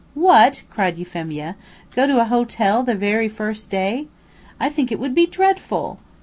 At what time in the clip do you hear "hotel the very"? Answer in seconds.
2.25-3.29